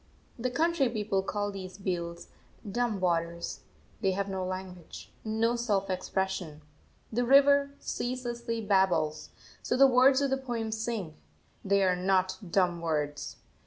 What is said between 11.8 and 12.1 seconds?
are